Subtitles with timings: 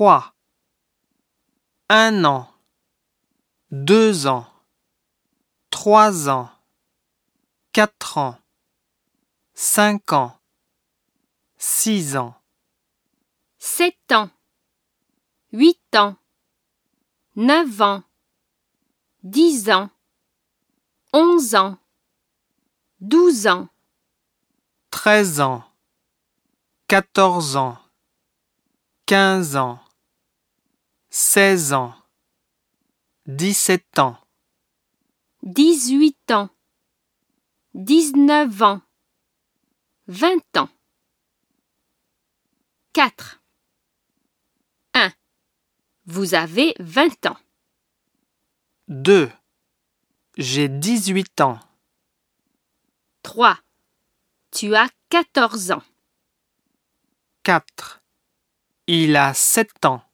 [0.00, 0.34] trois,
[1.90, 2.48] un an,
[3.70, 4.46] deux ans,
[5.68, 6.50] trois ans,
[7.72, 8.38] quatre ans,
[9.52, 10.40] cinq ans,
[11.58, 12.34] six ans,
[13.58, 14.30] sept ans,
[15.52, 16.16] huit ans,
[17.36, 18.02] neuf ans,
[19.22, 19.90] dix ans,
[21.12, 21.76] onze ans,
[23.00, 23.68] douze ans,
[24.90, 25.62] treize ans,
[26.88, 27.76] quatorze ans,
[29.04, 29.78] quinze ans,
[31.32, 31.94] seize ans,
[33.26, 34.16] dix-sept ans,
[35.44, 36.50] dix-huit ans,
[37.72, 38.80] dix-neuf ans,
[40.08, 40.68] vingt ans.
[42.94, 43.40] 4.
[44.94, 45.12] 1.
[46.06, 47.38] Vous avez 20 ans.
[48.88, 49.30] deux,
[50.36, 51.60] j'ai dix-huit ans,
[53.22, 53.56] 3.
[54.50, 55.82] Tu as 14 ans.
[57.44, 58.02] quatre,
[58.88, 60.09] il a sept ans.